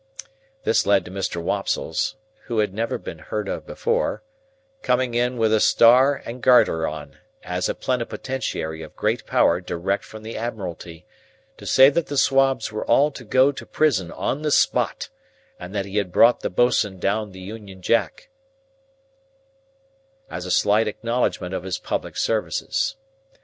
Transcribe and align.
This 0.63 0.87
led 0.87 1.05
to 1.05 1.11
Mr. 1.11 1.39
Wopsle's 1.39 2.15
(who 2.45 2.57
had 2.57 2.73
never 2.73 2.97
been 2.97 3.19
heard 3.19 3.47
of 3.47 3.67
before) 3.67 4.23
coming 4.81 5.13
in 5.13 5.37
with 5.37 5.53
a 5.53 5.59
star 5.59 6.23
and 6.25 6.41
garter 6.41 6.87
on, 6.87 7.19
as 7.43 7.69
a 7.69 7.75
plenipotentiary 7.75 8.81
of 8.81 8.95
great 8.95 9.27
power 9.27 9.61
direct 9.61 10.03
from 10.03 10.23
the 10.23 10.35
Admiralty, 10.35 11.05
to 11.57 11.67
say 11.67 11.91
that 11.91 12.07
the 12.07 12.17
Swabs 12.17 12.71
were 12.71 12.83
all 12.87 13.11
to 13.11 13.23
go 13.23 13.51
to 13.51 13.63
prison 13.63 14.11
on 14.11 14.41
the 14.41 14.49
spot, 14.49 15.09
and 15.59 15.75
that 15.75 15.85
he 15.85 15.97
had 15.97 16.11
brought 16.11 16.39
the 16.39 16.49
boatswain 16.49 16.97
down 16.97 17.31
the 17.31 17.39
Union 17.39 17.79
Jack, 17.83 18.31
as 20.31 20.47
a 20.47 20.49
slight 20.49 20.87
acknowledgment 20.87 21.53
of 21.53 21.61
his 21.61 21.77
public 21.77 22.17
services. 22.17 22.95